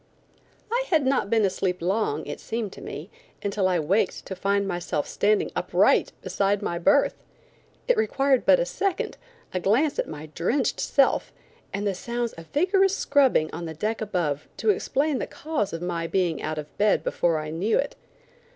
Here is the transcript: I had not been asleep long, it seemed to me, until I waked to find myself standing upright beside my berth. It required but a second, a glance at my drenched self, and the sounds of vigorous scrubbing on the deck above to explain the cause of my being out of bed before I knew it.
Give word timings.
I 0.71 0.85
had 0.89 1.05
not 1.05 1.29
been 1.29 1.45
asleep 1.45 1.79
long, 1.79 2.25
it 2.25 2.39
seemed 2.39 2.73
to 2.73 2.81
me, 2.81 3.11
until 3.43 3.67
I 3.67 3.77
waked 3.77 4.25
to 4.25 4.35
find 4.35 4.67
myself 4.67 5.07
standing 5.07 5.51
upright 5.55 6.11
beside 6.23 6.63
my 6.63 6.79
berth. 6.79 7.13
It 7.87 7.95
required 7.97 8.43
but 8.43 8.59
a 8.59 8.65
second, 8.65 9.17
a 9.53 9.59
glance 9.59 9.99
at 9.99 10.09
my 10.09 10.25
drenched 10.33 10.79
self, 10.79 11.31
and 11.71 11.85
the 11.85 11.93
sounds 11.93 12.33
of 12.33 12.47
vigorous 12.47 12.97
scrubbing 12.97 13.51
on 13.53 13.65
the 13.65 13.75
deck 13.75 14.01
above 14.01 14.47
to 14.57 14.71
explain 14.71 15.19
the 15.19 15.27
cause 15.27 15.71
of 15.71 15.83
my 15.83 16.07
being 16.07 16.41
out 16.41 16.57
of 16.57 16.75
bed 16.79 17.03
before 17.03 17.37
I 17.37 17.51
knew 17.51 17.77
it. 17.77 17.95